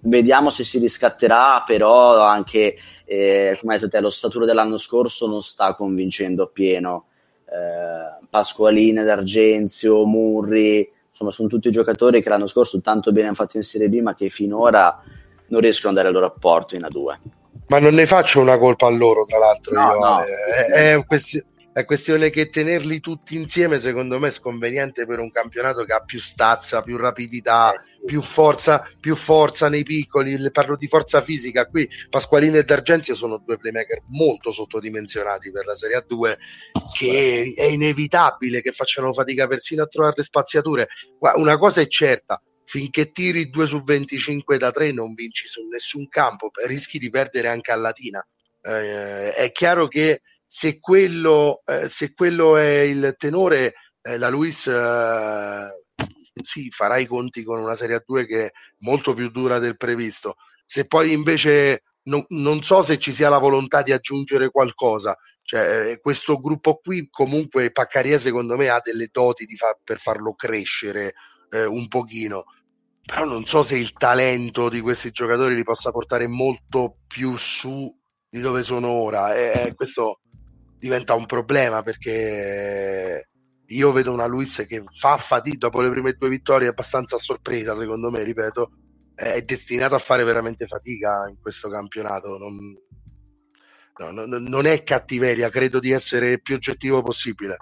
[0.01, 5.27] vediamo se si riscatterà, però anche, eh, come hai detto te, lo staturo dell'anno scorso
[5.27, 7.05] non sta convincendo appieno.
[7.51, 13.57] Eh, Pasqualina, D'Argenzio, Murri, insomma sono tutti giocatori che l'anno scorso tanto bene hanno fatto
[13.57, 15.01] in Serie B ma che finora
[15.47, 17.17] non riescono a dare il loro apporto in A2.
[17.67, 19.73] Ma non ne faccio una colpa a loro, tra l'altro.
[19.73, 20.19] No, io, no.
[20.21, 21.43] È, è, un questi-
[21.79, 26.01] è questione che tenerli tutti insieme, secondo me, è sconveniente per un campionato che ha
[26.01, 30.37] più stazza, più rapidità, eh, più forza, più forza nei piccoli.
[30.51, 31.67] Parlo di forza fisica.
[31.67, 36.37] Qui Pasqualino e D'Argenzio sono due playmaker molto sottodimensionati per la Serie A2,
[36.97, 40.87] che è inevitabile che facciano fatica persino a trovare le spaziature.
[41.35, 46.07] Una cosa è certa, finché tiri 2 su 25 da 3 non vinci su nessun
[46.09, 48.25] campo, rischi di perdere anche a Latina.
[48.61, 54.65] Eh, è chiaro che se quello, eh, se quello è il tenore, eh, la Luis
[54.65, 55.67] eh,
[56.41, 60.37] sì, farà i conti con una Serie A2 che è molto più dura del previsto.
[60.65, 65.15] se poi invece non, non, so se ci sia la volontà di aggiungere qualcosa.
[65.43, 70.33] Cioè, eh, questo gruppo qui, comunque, Paccaria, secondo me, ha delle doti fa- per farlo
[70.33, 71.13] crescere
[71.51, 72.45] eh, un pochino.
[73.05, 77.95] Però non so se il talento di questi giocatori li possa portare molto più su
[78.29, 79.35] di dove sono ora.
[79.35, 80.21] E questo
[80.79, 83.29] diventa un problema perché
[83.65, 87.75] io vedo una Luis che fa fatica dopo le prime due vittorie abbastanza a sorpresa,
[87.75, 88.71] secondo me, ripeto,
[89.13, 92.37] è destinato a fare veramente fatica in questo campionato.
[92.37, 92.57] Non,
[93.97, 97.57] no, no, non è cattiveria, credo di essere più oggettivo possibile.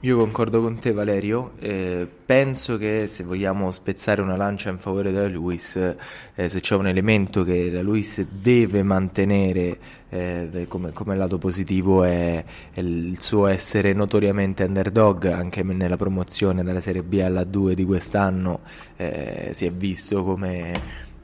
[0.00, 5.10] Io concordo con te Valerio, eh, penso che se vogliamo spezzare una lancia in favore
[5.10, 9.78] della Luis, eh, se c'è un elemento che la Luis deve mantenere
[10.10, 16.62] eh, come, come, lato positivo è, è, il suo essere notoriamente underdog, anche nella promozione
[16.62, 18.60] dalla Serie B alla 2 di quest'anno
[18.96, 21.14] eh, si è visto come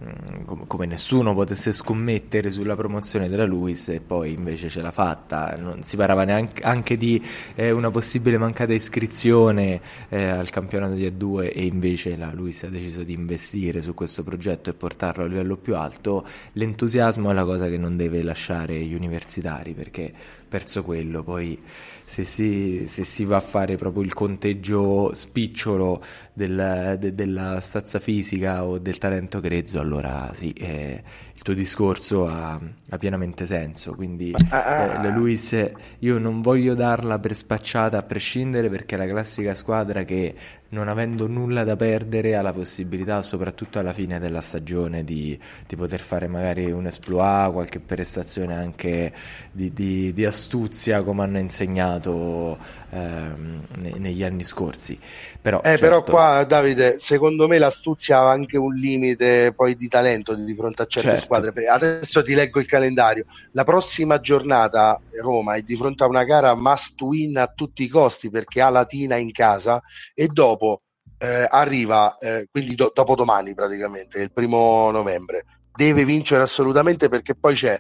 [0.45, 5.55] come, come, nessuno potesse scommettere sulla promozione della Luis e poi invece ce l'ha fatta,
[5.59, 7.23] non si parlava neanche anche di
[7.55, 12.69] eh, una possibile mancata iscrizione eh, al campionato di A2 e invece la Luis ha
[12.69, 17.45] deciso di investire su questo progetto e portarlo a livello più alto, l'entusiasmo è la
[17.45, 20.13] cosa che non deve lasciare gli universitari perché
[20.49, 21.59] perso quello poi
[22.05, 27.99] se si, se si, va a fare proprio il conteggio spicciolo del, de, della stazza
[27.99, 31.03] fisica o del talento grezzo, allora sì, eh,
[31.35, 32.59] il tuo discorso ha,
[32.91, 33.95] ha pienamente senso.
[33.95, 38.95] Quindi ah, ah, eh, la Luis, io non voglio darla per spacciata a prescindere perché
[38.95, 40.35] è la classica squadra che
[40.73, 45.77] non avendo nulla da perdere ha la possibilità, soprattutto alla fine della stagione, di, di
[45.77, 49.13] poter fare magari un exploit, qualche prestazione anche
[49.51, 52.57] di, di, di astuzia come hanno insegnato
[52.89, 53.67] ehm,
[53.99, 54.99] negli anni scorsi.
[55.41, 55.81] Però, eh, certo...
[55.83, 60.83] però qua Davide, secondo me l'astuzia ha anche un limite poi di talento di fronte
[60.83, 61.25] a certe certo.
[61.25, 61.67] squadre.
[61.67, 63.25] Adesso ti leggo il calendario.
[63.53, 67.89] La prossima giornata Roma è di fronte a una gara must win a tutti i
[67.89, 69.83] costi perché ha Latina in casa
[70.15, 70.83] e dopo
[71.19, 77.35] eh, arriva, eh, quindi do- dopo domani praticamente, il primo novembre, deve vincere assolutamente perché
[77.35, 77.79] poi c'è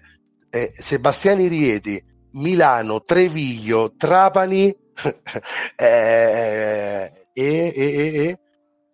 [0.48, 2.02] eh, Sebastiani Rieti,
[2.33, 4.74] Milano, Treviglio, Trapani
[5.76, 8.38] eh, e, e, e,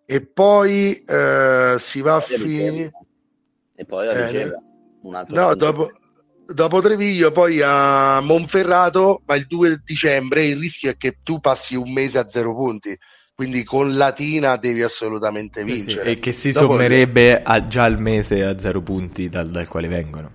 [0.05, 2.91] e, poi eh, si va a finire
[3.75, 4.61] e poi a Vigeva eh,
[5.03, 5.91] un altro no, dopo,
[6.45, 11.75] dopo, Treviglio poi a Monferrato ma il 2 dicembre il rischio è che tu passi
[11.75, 12.97] un mese a zero punti.
[13.39, 16.11] Quindi con Latina devi assolutamente vincere sì, sì.
[16.11, 19.87] e che si dopo sommerebbe a, già al mese a zero punti dal, dal quale
[19.87, 20.29] vengono.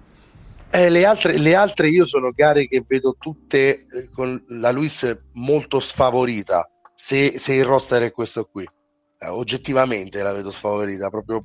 [0.71, 5.15] Eh, le, altre, le, altre, io sono gare che vedo tutte eh, con la Luis
[5.33, 8.67] molto sfavorita se, se il roster è questo qui.
[9.19, 11.45] Eh, oggettivamente la vedo sfavorita proprio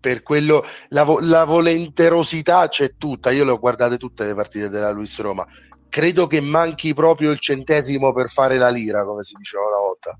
[0.00, 4.90] per quello la, la, volenterosità c'è tutta io le ho guardate tutte le partite della
[4.90, 5.46] Luis Roma.
[5.88, 10.18] Credo che manchi proprio il centesimo per fare la lira come si diceva una volta.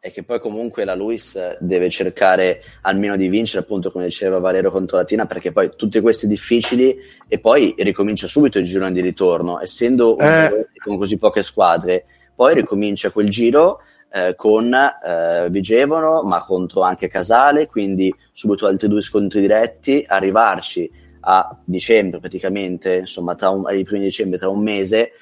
[0.00, 4.70] E che poi comunque la Luis deve cercare almeno di vincere, appunto come diceva Valero
[4.70, 9.60] contro Latina, perché poi tutte queste difficili e poi ricomincia subito il girone di ritorno,
[9.60, 10.68] essendo un eh.
[10.80, 12.04] con così poche squadre,
[12.36, 13.80] poi ricomincia quel giro
[14.12, 20.88] eh, con eh, Vigevano, ma contro anche Casale, quindi subito altri due scontri diretti, arrivarci
[21.28, 25.12] a dicembre praticamente, insomma, tra un, ai primi di dicembre, tra un mese,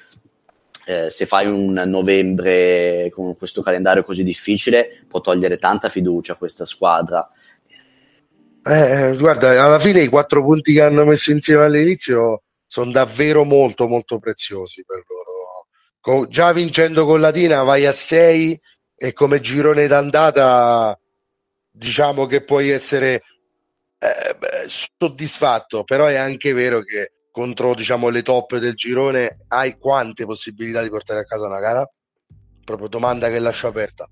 [0.85, 6.35] eh, se fai un novembre con questo calendario così difficile, può togliere tanta fiducia a
[6.35, 7.27] questa squadra.
[8.67, 13.43] Eh, eh, guarda, alla fine i quattro punti che hanno messo insieme all'inizio sono davvero
[13.43, 15.14] molto, molto preziosi per loro.
[16.29, 18.61] Già vincendo con Latina vai a 6
[18.95, 20.97] e come girone d'andata
[21.71, 23.23] diciamo che puoi essere
[23.97, 30.25] eh, soddisfatto, però è anche vero che contro diciamo, le top del girone, hai quante
[30.25, 31.89] possibilità di portare a casa una gara?
[32.63, 34.07] Proprio domanda che lascio aperta.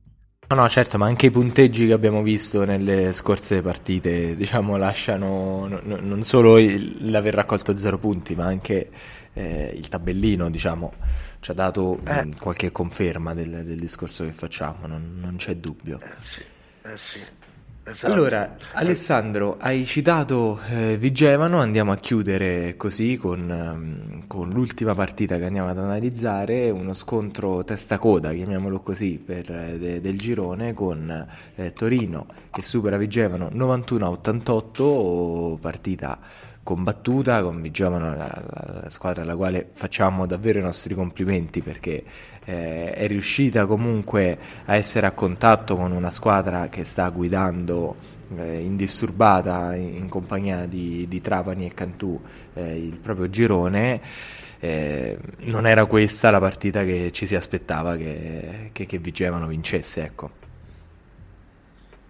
[0.53, 5.65] No, no, certo, ma anche i punteggi che abbiamo visto nelle scorse partite, diciamo, lasciano
[5.67, 8.91] no, no, non solo il, l'aver raccolto zero punti, ma anche
[9.33, 10.93] eh, il tabellino, diciamo,
[11.39, 12.25] ci ha dato eh.
[12.25, 15.99] mh, qualche conferma del, del, discorso che facciamo, non, non c'è dubbio.
[15.99, 16.43] Eh sì,
[16.83, 17.19] eh sì.
[17.85, 18.13] Esatto.
[18.13, 25.37] Allora, Alessandro, hai citato eh, Vigevano, andiamo a chiudere così con, um, con, l'ultima partita
[25.37, 31.27] che andiamo ad analizzare, uno scontro testa-coda, chiamiamolo così, per, eh, de, del girone con
[31.55, 36.17] eh, Torino che supera Vigevano 91-88, partita
[36.63, 42.03] combattuta con Vigevano, la, la, la, squadra alla quale facciamo davvero i nostri complimenti perché
[42.45, 47.95] eh, è riuscita comunque a essere a contatto con una squadra che sta guidando
[48.37, 52.19] eh, indisturbata in, in compagnia di, di, Trapani e Cantù
[52.53, 54.01] eh, il proprio girone.
[54.59, 60.03] Eh, non era questa la partita che ci si aspettava che, che, che Vigevano vincesse,
[60.03, 60.42] ecco.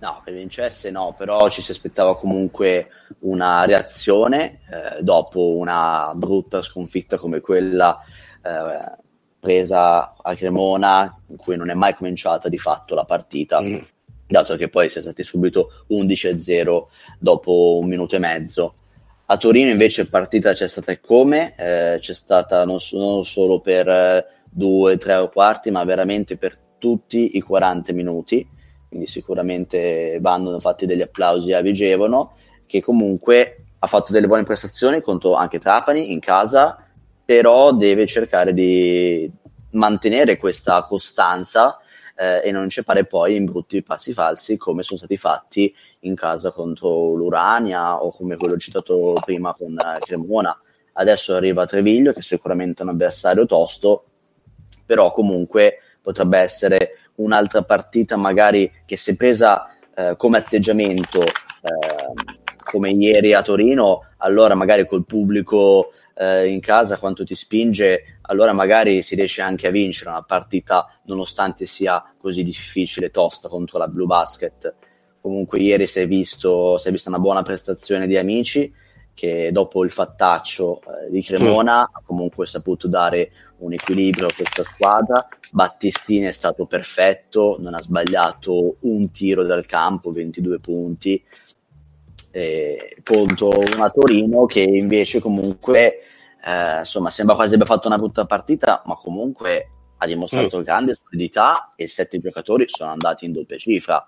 [0.03, 2.89] No, che vincesse no, però ci si aspettava comunque
[3.19, 7.97] una reazione eh, dopo una brutta sconfitta come quella
[8.43, 8.97] eh,
[9.39, 13.77] presa a Cremona, in cui non è mai cominciata di fatto la partita, mm.
[14.27, 16.83] dato che poi si è stati subito 11-0
[17.17, 18.75] dopo un minuto e mezzo.
[19.27, 21.55] A Torino invece partita c'è stata come?
[21.55, 26.57] Eh, c'è stata non, non solo per eh, due, tre o quarti, ma veramente per
[26.77, 28.51] tutti i 40 minuti
[28.93, 32.35] quindi sicuramente vanno fatti degli applausi a Vigevano,
[32.67, 36.77] che comunque ha fatto delle buone prestazioni contro anche Trapani in casa,
[37.25, 39.29] però deve cercare di
[39.71, 41.79] mantenere questa costanza
[42.15, 46.51] eh, e non inceppare poi in brutti passi falsi come sono stati fatti in casa
[46.51, 50.55] contro l'Urania o come quello citato prima con eh, Cremona.
[50.93, 54.03] Adesso arriva Treviglio, che è sicuramente un avversario tosto,
[54.85, 61.31] però comunque potrebbe essere un'altra partita magari che si è presa eh, come atteggiamento eh,
[62.63, 68.53] come ieri a Torino, allora magari col pubblico eh, in casa quanto ti spinge, allora
[68.53, 73.87] magari si riesce anche a vincere una partita nonostante sia così difficile, tosta contro la
[73.87, 74.73] Blue Basket.
[75.21, 78.73] Comunque ieri si è, visto, si è vista una buona prestazione di amici
[79.13, 84.63] che dopo il fattaccio eh, di Cremona ha comunque saputo dare un equilibrio a questa
[84.63, 85.27] squadra.
[85.51, 91.23] Battistini è stato perfetto, non ha sbagliato un tiro dal campo, 22 punti,
[92.31, 95.99] eh, contro una Torino che invece comunque
[96.43, 100.63] eh, insomma sembra quasi abbia fatto una brutta partita, ma comunque ha dimostrato mm.
[100.63, 104.05] grande solidità e sette giocatori sono andati in doppia cifra.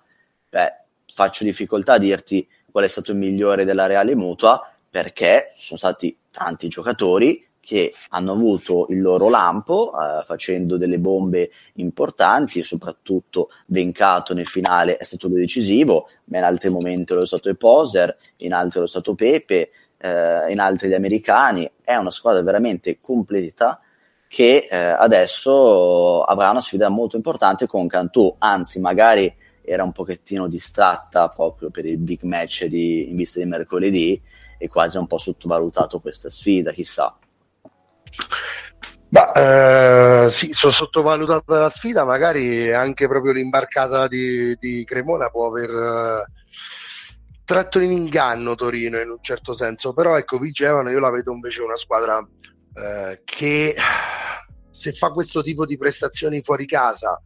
[0.49, 0.73] Beh,
[1.13, 6.17] faccio difficoltà a dirti qual è stato il migliore della Reale Mutua perché sono stati
[6.31, 13.49] tanti giocatori che hanno avuto il loro lampo eh, facendo delle bombe importanti e soprattutto
[13.65, 18.15] Vencato nel finale è stato decisivo, ma in altri momenti lo è stato il Poser,
[18.37, 21.69] in altri lo è stato Pepe, eh, in altri gli americani.
[21.83, 23.81] È una squadra veramente completa
[24.29, 30.47] che eh, adesso avrà una sfida molto importante con Cantù, anzi magari era un pochettino
[30.47, 34.21] distratta proprio per il big match di, in vista di mercoledì
[34.57, 37.17] e quasi un po' sottovalutato questa sfida, chissà.
[39.09, 39.31] Ma
[40.25, 45.69] eh, sì, sono sottovalutata la sfida, magari anche proprio l'imbarcata di, di Cremona può aver
[45.69, 46.25] eh,
[47.45, 51.61] tratto in inganno Torino in un certo senso, però ecco Vigevano io la vedo invece
[51.61, 53.75] una squadra eh, che
[54.69, 57.21] se fa questo tipo di prestazioni fuori casa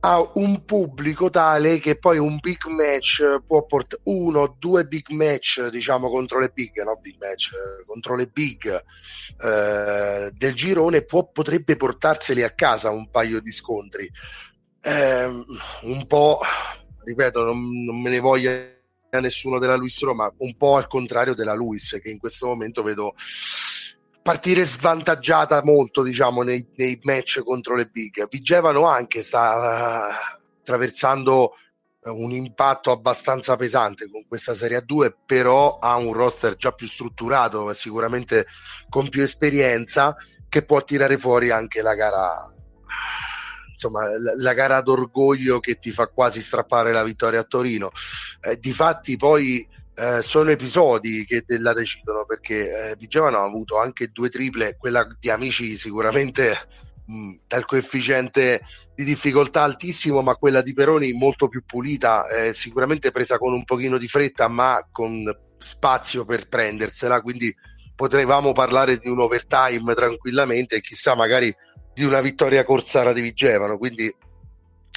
[0.00, 5.68] ha un pubblico tale che poi un big match può portare uno, due big match
[5.68, 8.82] diciamo contro le big, no big match, eh, contro le big
[9.42, 14.10] eh, del girone può, potrebbe portarseli a casa un paio di scontri.
[14.82, 15.24] Eh,
[15.82, 16.38] un po',
[17.04, 18.78] ripeto, non, non me ne voglia
[19.18, 23.14] nessuno della Luis Roma, un po' al contrario della Luis che in questo momento vedo
[24.22, 28.28] partire svantaggiata molto diciamo nei, nei match contro le big.
[28.28, 31.54] Vigevano anche sta uh, attraversando
[32.02, 37.70] un impatto abbastanza pesante con questa Serie A2 però ha un roster già più strutturato
[37.74, 38.46] sicuramente
[38.88, 40.16] con più esperienza
[40.48, 42.30] che può tirare fuori anche la gara
[43.80, 47.90] insomma la, la gara d'orgoglio che ti fa quasi strappare la vittoria a Torino.
[48.42, 54.08] Eh, difatti poi eh, sono episodi che la decidono perché eh, Vigevano ha avuto anche
[54.08, 56.56] due triple, quella di Amici sicuramente
[57.06, 58.62] mh, dal coefficiente
[58.94, 63.64] di difficoltà altissimo, ma quella di Peroni molto più pulita, eh, sicuramente presa con un
[63.64, 65.24] pochino di fretta, ma con
[65.58, 67.54] spazio per prendersela, quindi
[67.94, 71.54] potevamo parlare di un overtime tranquillamente e chissà magari
[71.92, 74.10] di una vittoria corsara di Vigevano, quindi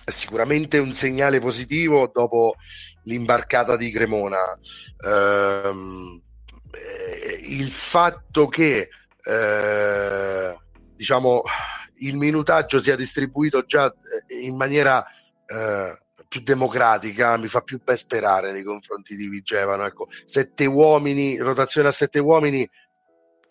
[0.04, 2.56] è sicuramente un segnale positivo dopo
[3.04, 4.58] l'imbarcata di Cremona.
[5.06, 6.22] Ehm,
[6.72, 8.90] eh, il fatto che
[9.24, 10.58] eh,
[10.96, 11.44] diciamo
[11.98, 13.86] il minutaggio sia distribuito già
[14.28, 15.06] eh, in maniera
[15.46, 15.98] eh,
[16.28, 19.86] più democratica mi fa più ben sperare nei confronti di Vigevano.
[19.86, 22.68] Ecco, sette uomini, rotazione a sette uomini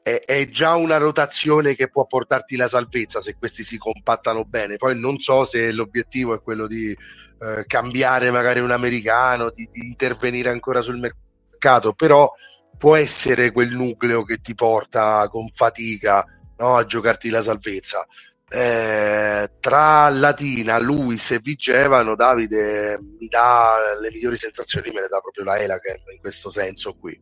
[0.02, 4.76] è, è, già una rotazione che può portarti la salvezza se questi si compattano bene.
[4.76, 9.86] Poi non so se l'obiettivo è quello di eh, cambiare magari un americano, di, di,
[9.86, 12.30] intervenire ancora sul mercato, però
[12.76, 16.24] può essere quel nucleo che ti porta con fatica
[16.56, 18.06] no, a giocarti la salvezza.
[18.48, 25.20] Eh, tra Latina, Luis e Vigevano, Davide mi dà le migliori sensazioni, me le dà
[25.20, 27.18] proprio la Elaken in questo senso qui.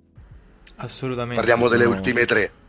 [0.76, 1.36] Assolutamente.
[1.36, 2.59] Parliamo delle ultime tre.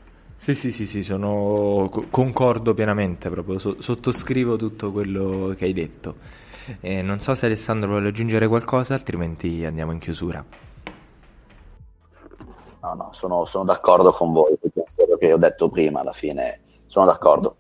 [0.42, 1.88] Sì, sì, sì, sì, sono...
[2.10, 6.16] concordo pienamente, proprio sottoscrivo tutto quello che hai detto.
[6.80, 10.44] Eh, non so se Alessandro vuole aggiungere qualcosa, altrimenti andiamo in chiusura.
[12.82, 16.62] No, no, sono, sono d'accordo con voi, il pensiero che ho detto prima, alla fine
[16.88, 17.58] sono d'accordo.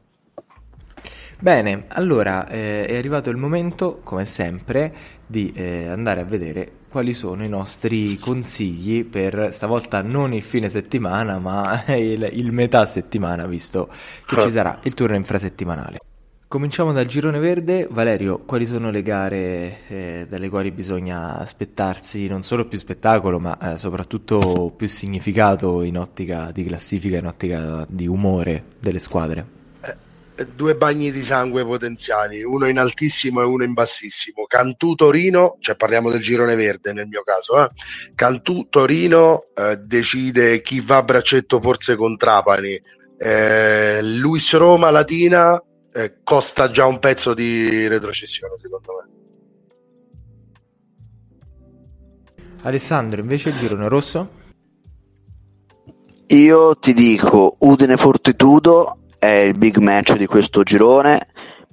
[1.41, 4.93] Bene, allora eh, è arrivato il momento, come sempre,
[5.25, 10.69] di eh, andare a vedere quali sono i nostri consigli per stavolta non il fine
[10.69, 13.89] settimana, ma il, il metà settimana, visto
[14.27, 15.97] che ci sarà il turno infrasettimanale.
[16.47, 17.87] Cominciamo dal girone verde.
[17.89, 23.57] Valerio, quali sono le gare eh, dalle quali bisogna aspettarsi non solo più spettacolo, ma
[23.57, 29.60] eh, soprattutto più significato in ottica di classifica, in ottica di umore delle squadre?
[30.55, 34.45] Due bagni di sangue potenziali, uno in altissimo e uno in bassissimo.
[34.47, 37.69] Cantù Torino, cioè parliamo del girone verde nel mio caso, eh?
[38.15, 42.81] Cantù Torino eh, decide chi va a braccetto forse con Trapani.
[43.17, 45.61] Eh, Luis Roma Latina
[45.93, 49.09] eh, costa già un pezzo di retrocessione, secondo me.
[52.63, 54.39] Alessandro, invece il girone rosso?
[56.27, 61.27] Io ti dico Udine Fortitudo è il big match di questo girone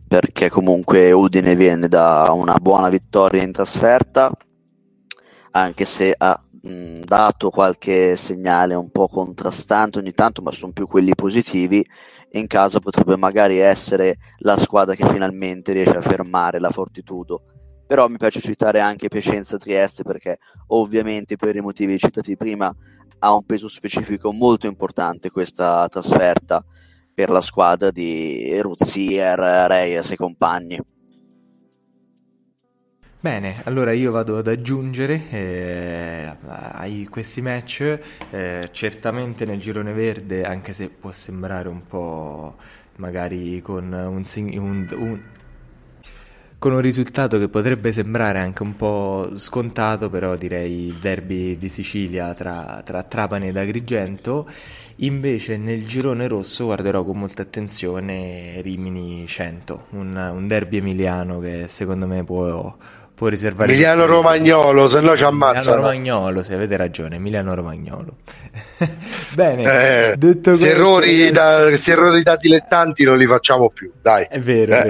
[0.06, 4.30] perché comunque Udine viene da una buona vittoria in trasferta
[5.52, 10.86] anche se ha mh, dato qualche segnale un po' contrastante ogni tanto ma sono più
[10.86, 11.82] quelli positivi
[12.32, 17.44] in casa potrebbe magari essere la squadra che finalmente riesce a fermare la Fortitudo.
[17.86, 22.70] Però mi piace citare anche Piacenza Trieste perché ovviamente per i motivi citati prima
[23.20, 26.62] ha un peso specifico molto importante questa trasferta
[27.18, 30.80] per la squadra di Ruzier, Reyes e compagni.
[33.18, 37.98] Bene, allora io vado ad aggiungere eh, ai questi match,
[38.30, 42.54] eh, certamente nel girone verde, anche se può sembrare un po'
[42.98, 45.20] magari con un, un, un,
[46.56, 51.68] con un risultato che potrebbe sembrare anche un po' scontato, però direi il derby di
[51.68, 54.48] Sicilia tra, tra Trapani ed Agrigento.
[55.00, 61.66] Invece nel girone rosso guarderò con molta attenzione Rimini 100, un, un derby emiliano che
[61.68, 62.74] secondo me può
[63.18, 68.14] può riservare Emiliano Romagnolo se no ci ammazza Emiliano Romagnolo se avete ragione Emiliano Romagnolo
[69.34, 74.24] bene eh, detto se, errori da, se errori da dilettanti non li facciamo più dai
[74.30, 74.88] è vero, eh.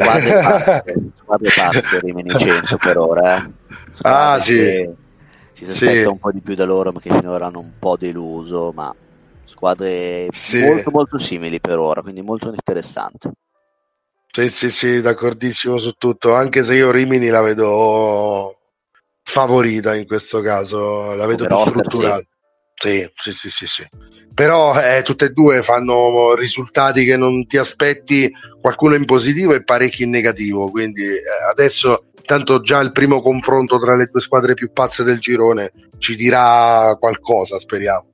[1.23, 3.51] squadre pazze Rimini 100 per ora eh.
[4.03, 4.87] ah sì
[5.55, 6.07] ci si aspetta sì.
[6.07, 8.95] un po' di più da loro perché finora hanno un po' deluso ma
[9.49, 10.63] squadre sì.
[10.63, 13.33] molto molto simili per ora quindi molto interessante
[14.31, 18.57] sì, sì, sì, d'accordissimo su tutto, anche se io Rimini la vedo
[19.23, 22.23] favorita in questo caso, la vedo Come più strutturata.
[22.75, 23.11] Sì.
[23.17, 23.89] Sì, sì, sì, sì,
[24.33, 29.65] Però eh, tutte e due fanno risultati che non ti aspetti, qualcuno in positivo e
[29.65, 34.55] parecchi in negativo, quindi eh, adesso tanto già il primo confronto tra le due squadre
[34.55, 38.11] più pazze del girone ci dirà qualcosa, speriamo.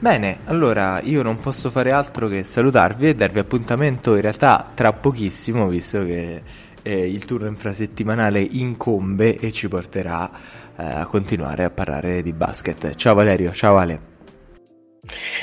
[0.00, 4.92] Bene, allora io non posso fare altro che salutarvi e darvi appuntamento in realtà tra
[4.92, 6.40] pochissimo, visto che
[6.82, 10.30] eh, il turno infrasettimanale incombe e ci porterà
[10.76, 12.94] eh, a continuare a parlare di basket.
[12.94, 14.16] Ciao Valerio, ciao Ale.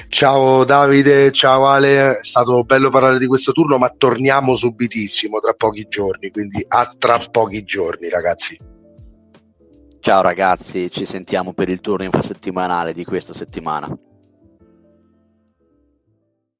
[0.07, 5.51] Ciao Davide, ciao Ale, è stato bello parlare di questo turno, ma torniamo subitissimo tra
[5.51, 8.57] pochi giorni, quindi a tra pochi giorni ragazzi.
[9.99, 14.04] Ciao ragazzi, ci sentiamo per il turno infrasettimanale di questa settimana.